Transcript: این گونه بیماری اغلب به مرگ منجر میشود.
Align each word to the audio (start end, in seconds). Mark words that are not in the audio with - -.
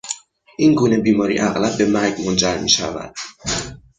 این 0.57 0.75
گونه 0.75 0.97
بیماری 0.97 1.39
اغلب 1.39 1.77
به 1.77 1.85
مرگ 1.85 2.21
منجر 2.27 2.57
میشود. 2.57 3.15